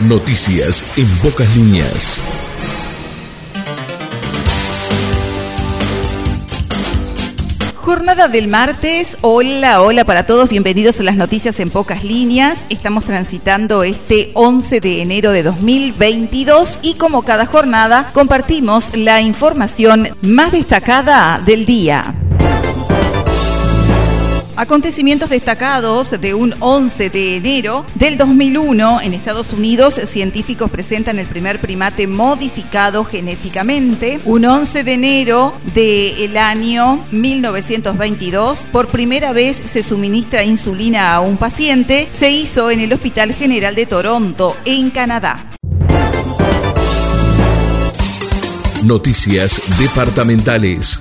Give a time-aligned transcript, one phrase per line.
[0.00, 2.20] Noticias en pocas líneas.
[7.76, 12.64] Jornada del martes, hola, hola para todos, bienvenidos a las noticias en pocas líneas.
[12.70, 20.08] Estamos transitando este 11 de enero de 2022 y como cada jornada compartimos la información
[20.22, 22.16] más destacada del día.
[24.56, 31.26] Acontecimientos destacados de un 11 de enero del 2001 en Estados Unidos, científicos presentan el
[31.26, 34.20] primer primate modificado genéticamente.
[34.24, 41.36] Un 11 de enero del año 1922, por primera vez se suministra insulina a un
[41.36, 42.06] paciente.
[42.12, 45.50] Se hizo en el Hospital General de Toronto, en Canadá.
[48.84, 51.00] Noticias departamentales.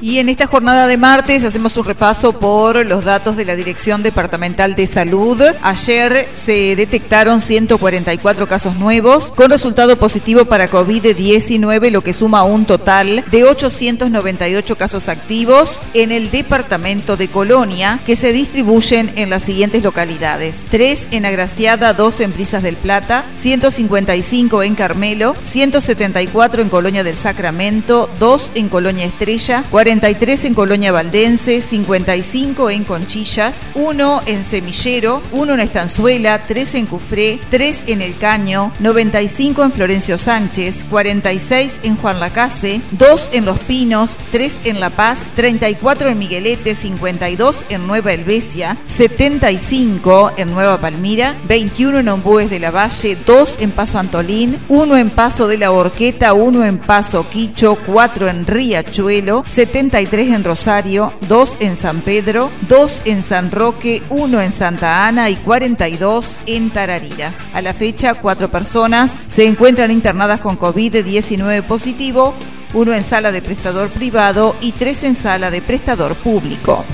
[0.00, 4.02] Y en esta jornada de martes hacemos un repaso por los datos de la Dirección
[4.02, 5.40] Departamental de Salud.
[5.62, 12.66] Ayer se detectaron 144 casos nuevos con resultado positivo para COVID-19, lo que suma un
[12.66, 19.42] total de 898 casos activos en el departamento de Colonia, que se distribuyen en las
[19.42, 20.62] siguientes localidades.
[20.70, 27.16] 3 en Agraciada, 2 en Brisas del Plata, 155 en Carmelo, 174 en Colonia del
[27.16, 35.20] Sacramento, 2 en Colonia Estrella, 43 en Colonia Valdense, 55 en Conchillas, 1 en Semillero,
[35.30, 41.80] 1 en Estanzuela, 3 en Cufré, 3 en El Caño, 95 en Florencio Sánchez, 46
[41.82, 47.66] en Juan Lacase, 2 en Los Pinos, 3 en La Paz, 34 en Miguelete, 52
[47.68, 53.70] en Nueva Helvecia, 75 en Nueva Palmira, 21 en Ombúes de la Valle, 2 en
[53.70, 59.44] Paso Antolín, 1 en Paso de la Horqueta, 1 en Paso Quicho, 4 en Riachuelo,
[59.74, 65.30] 73 en Rosario, 2 en San Pedro, 2 en San Roque, 1 en Santa Ana
[65.30, 67.38] y 42 en Tarariras.
[67.52, 72.34] A la fecha, cuatro personas se encuentran internadas con COVID-19 positivo,
[72.72, 76.84] uno en sala de prestador privado y tres en sala de prestador público.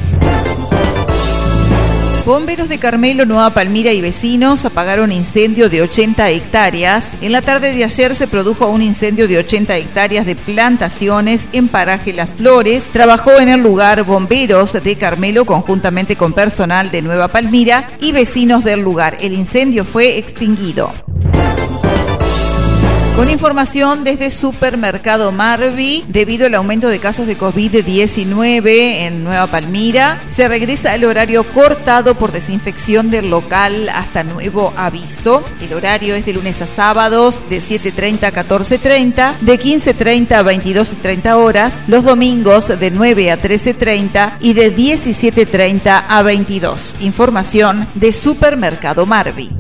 [2.27, 7.11] Bomberos de Carmelo, Nueva Palmira y vecinos apagaron incendio de 80 hectáreas.
[7.23, 11.69] En la tarde de ayer se produjo un incendio de 80 hectáreas de plantaciones en
[11.69, 12.85] Paraje Las Flores.
[12.93, 18.65] Trabajó en el lugar bomberos de Carmelo conjuntamente con personal de Nueva Palmira y vecinos
[18.65, 19.17] del lugar.
[19.21, 20.93] El incendio fue extinguido.
[23.21, 30.23] Con información desde Supermercado Marvi, debido al aumento de casos de COVID-19 en Nueva Palmira,
[30.27, 35.45] se regresa al horario cortado por desinfección del local hasta nuevo aviso.
[35.61, 41.33] El horario es de lunes a sábados de 7.30 a 14.30, de 15.30 a 22.30
[41.35, 46.97] horas, los domingos de 9 a 13.30 y de 17.30 a 22.
[47.01, 49.60] Información de Supermercado Marvi.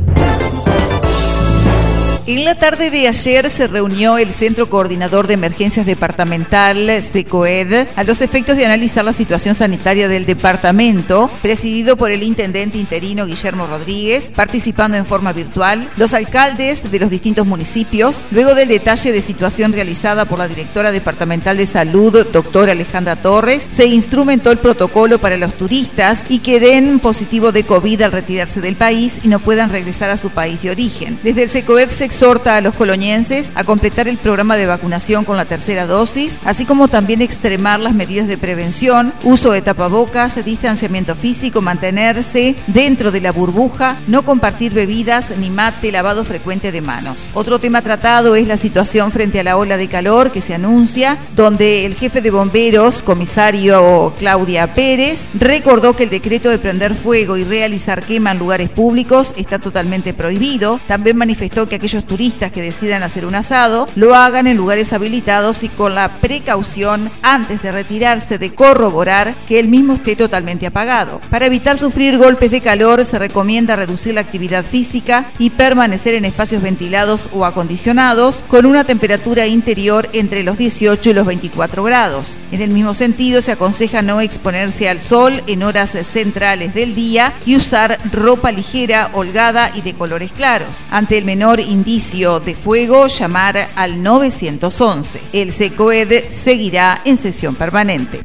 [2.30, 8.04] En la tarde de ayer se reunió el Centro Coordinador de Emergencias Departamental, SECOED, a
[8.04, 13.66] los efectos de analizar la situación sanitaria del departamento, presidido por el intendente interino Guillermo
[13.66, 19.22] Rodríguez, participando en forma virtual, los alcaldes de los distintos municipios, luego del detalle de
[19.22, 25.18] situación realizada por la directora departamental de salud, doctora Alejandra Torres, se instrumentó el protocolo
[25.18, 29.40] para los turistas y que den positivo de COVID al retirarse del país y no
[29.40, 31.18] puedan regresar a su país de origen.
[31.24, 35.38] Desde el SECOED se exhorta a los colonienses a completar el programa de vacunación con
[35.38, 41.14] la tercera dosis, así como también extremar las medidas de prevención, uso de tapabocas, distanciamiento
[41.14, 47.30] físico, mantenerse dentro de la burbuja, no compartir bebidas ni mate, lavado frecuente de manos.
[47.32, 51.16] Otro tema tratado es la situación frente a la ola de calor que se anuncia,
[51.34, 57.38] donde el jefe de bomberos, comisario Claudia Pérez, recordó que el decreto de prender fuego
[57.38, 60.78] y realizar quema en lugares públicos está totalmente prohibido.
[60.86, 65.62] También manifestó que aquellos turistas que decidan hacer un asado lo hagan en lugares habilitados
[65.62, 71.20] y con la precaución antes de retirarse de corroborar que el mismo esté totalmente apagado.
[71.30, 76.24] Para evitar sufrir golpes de calor se recomienda reducir la actividad física y permanecer en
[76.24, 82.40] espacios ventilados o acondicionados con una temperatura interior entre los 18 y los 24 grados.
[82.50, 87.34] En el mismo sentido se aconseja no exponerse al sol en horas centrales del día
[87.46, 90.88] y usar ropa ligera, holgada y de colores claros.
[90.90, 95.20] Ante el menor indicio de fuego, llamar al 911.
[95.34, 98.20] El SECOED seguirá en sesión permanente.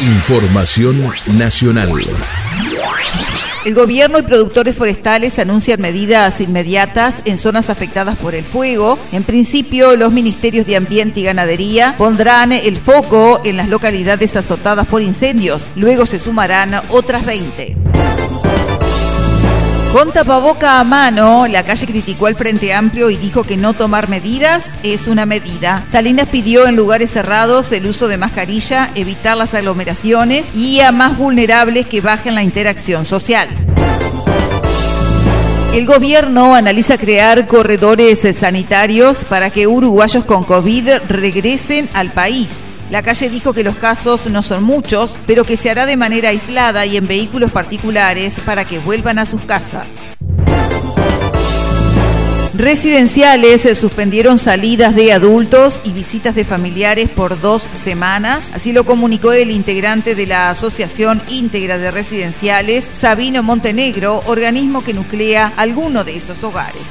[0.00, 1.92] Información nacional.
[3.64, 8.98] El gobierno y productores forestales anuncian medidas inmediatas en zonas afectadas por el fuego.
[9.12, 14.88] En principio, los ministerios de Ambiente y Ganadería pondrán el foco en las localidades azotadas
[14.88, 15.70] por incendios.
[15.76, 17.76] Luego se sumarán otras 20.
[19.92, 24.10] Con tapaboca a mano, la calle criticó al Frente Amplio y dijo que no tomar
[24.10, 25.84] medidas es una medida.
[25.90, 31.16] Salinas pidió en lugares cerrados el uso de mascarilla, evitar las aglomeraciones y a más
[31.16, 33.48] vulnerables que bajen la interacción social.
[35.72, 42.48] El gobierno analiza crear corredores sanitarios para que uruguayos con COVID regresen al país.
[42.90, 46.30] La calle dijo que los casos no son muchos, pero que se hará de manera
[46.30, 49.88] aislada y en vehículos particulares para que vuelvan a sus casas.
[52.54, 58.50] Residenciales suspendieron salidas de adultos y visitas de familiares por dos semanas.
[58.52, 64.92] Así lo comunicó el integrante de la Asociación Íntegra de Residenciales, Sabino Montenegro, organismo que
[64.92, 66.82] nuclea alguno de esos hogares.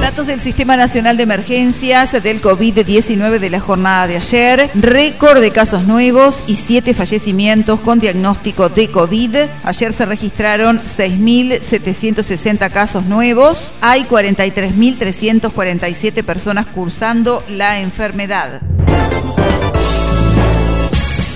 [0.00, 4.70] Datos del Sistema Nacional de Emergencias del COVID-19 de la jornada de ayer.
[4.74, 9.36] Récord de casos nuevos y siete fallecimientos con diagnóstico de COVID.
[9.62, 13.72] Ayer se registraron 6.760 casos nuevos.
[13.82, 18.62] Hay 43.347 personas cursando la enfermedad.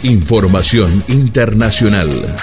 [0.02, 2.34] Información internacional.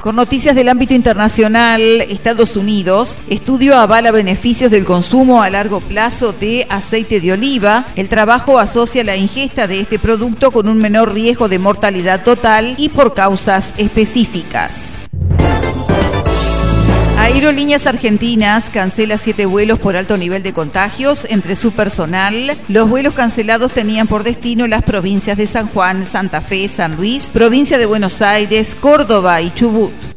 [0.00, 6.32] Con noticias del ámbito internacional, Estados Unidos, estudio avala beneficios del consumo a largo plazo
[6.32, 7.84] de aceite de oliva.
[7.96, 12.76] El trabajo asocia la ingesta de este producto con un menor riesgo de mortalidad total
[12.78, 14.99] y por causas específicas.
[17.32, 22.56] Aerolíneas Argentinas cancela siete vuelos por alto nivel de contagios entre su personal.
[22.68, 27.26] Los vuelos cancelados tenían por destino las provincias de San Juan, Santa Fe, San Luis,
[27.32, 30.09] provincia de Buenos Aires, Córdoba y Chubut.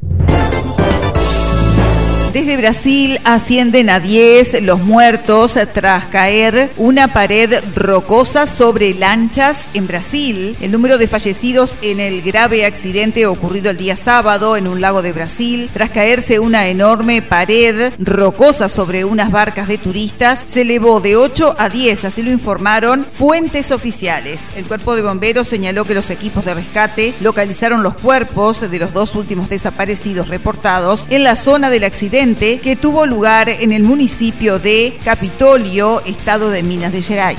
[2.33, 9.85] Desde Brasil ascienden a 10 los muertos tras caer una pared rocosa sobre lanchas en
[9.85, 10.57] Brasil.
[10.59, 15.03] El número de fallecidos en el grave accidente ocurrido el día sábado en un lago
[15.03, 21.01] de Brasil, tras caerse una enorme pared rocosa sobre unas barcas de turistas, se elevó
[21.01, 24.47] de 8 a 10, así lo informaron fuentes oficiales.
[24.56, 28.91] El cuerpo de bomberos señaló que los equipos de rescate localizaron los cuerpos de los
[28.91, 31.83] dos últimos desaparecidos reportados en la zona del
[32.24, 37.38] que tuvo lugar en el municipio de Capitolio, estado de Minas de Gerais.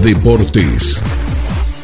[0.00, 1.02] Deportes.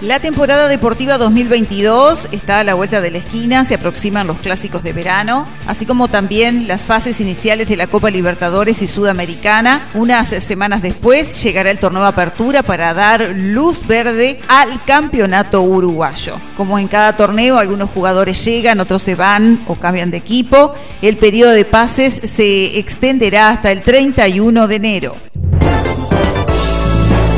[0.02, 4.82] La temporada deportiva 2022 está a la vuelta de la esquina, se aproximan los clásicos
[4.82, 9.86] de verano, así como también las fases iniciales de la Copa Libertadores y Sudamericana.
[9.94, 16.34] Unas semanas después llegará el torneo de apertura para dar luz verde al campeonato uruguayo.
[16.56, 20.74] Como en cada torneo, algunos jugadores llegan, otros se van o cambian de equipo.
[21.00, 25.16] El periodo de pases se extenderá hasta el 31 de enero.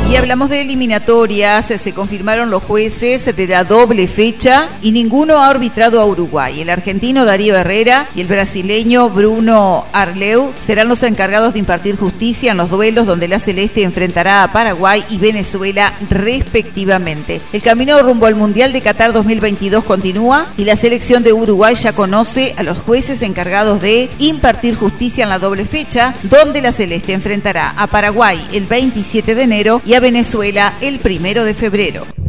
[0.07, 5.49] Y hablamos de eliminatorias, se confirmaron los jueces de la doble fecha y ninguno ha
[5.49, 6.61] arbitrado a Uruguay.
[6.61, 12.51] El argentino Darío Herrera y el brasileño Bruno Arleu serán los encargados de impartir justicia
[12.51, 17.41] en los duelos donde la Celeste enfrentará a Paraguay y Venezuela respectivamente.
[17.51, 21.93] El camino rumbo al Mundial de Qatar 2022 continúa y la selección de Uruguay ya
[21.93, 27.13] conoce a los jueces encargados de impartir justicia en la doble fecha, donde la Celeste
[27.13, 32.24] enfrentará a Paraguay el 27 de enero y a Venezuela el primero de febrero.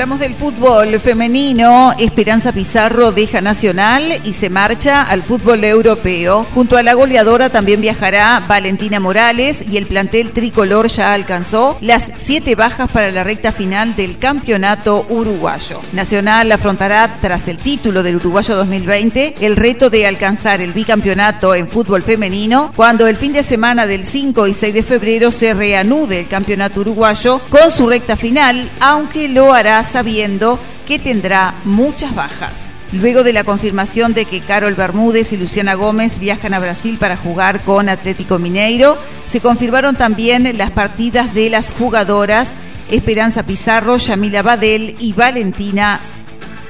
[0.00, 1.92] Hablamos del fútbol femenino.
[1.98, 6.46] Esperanza Pizarro deja Nacional y se marcha al fútbol europeo.
[6.54, 12.12] Junto a la goleadora también viajará Valentina Morales y el plantel tricolor ya alcanzó las
[12.16, 15.82] siete bajas para la recta final del campeonato uruguayo.
[15.92, 21.68] Nacional afrontará tras el título del uruguayo 2020 el reto de alcanzar el bicampeonato en
[21.68, 26.20] fútbol femenino cuando el fin de semana del 5 y 6 de febrero se reanude
[26.20, 32.52] el campeonato uruguayo con su recta final, aunque lo hará sabiendo que tendrá muchas bajas.
[32.92, 37.16] Luego de la confirmación de que Carol Bermúdez y Luciana Gómez viajan a Brasil para
[37.16, 42.52] jugar con Atlético Mineiro, se confirmaron también las partidas de las jugadoras
[42.90, 46.00] Esperanza Pizarro, Yamila Badel y Valentina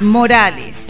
[0.01, 0.87] Morales.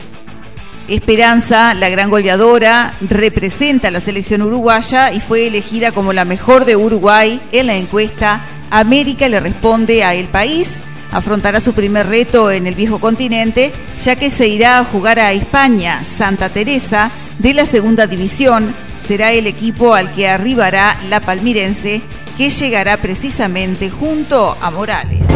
[0.88, 6.64] Esperanza, la gran goleadora, representa a la selección uruguaya y fue elegida como la mejor
[6.64, 10.78] de Uruguay en la encuesta América le responde a El País
[11.10, 15.32] afrontará su primer reto en el viejo continente, ya que se irá a jugar a
[15.32, 18.74] España, Santa Teresa, de la segunda división.
[19.00, 22.02] Será el equipo al que arribará la palmirense,
[22.36, 25.26] que llegará precisamente junto a Morales.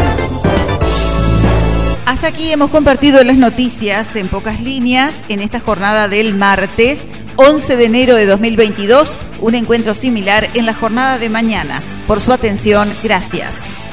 [2.05, 7.75] Hasta aquí hemos compartido las noticias en pocas líneas en esta jornada del martes 11
[7.75, 11.83] de enero de 2022, un encuentro similar en la jornada de mañana.
[12.07, 13.84] Por su atención, gracias.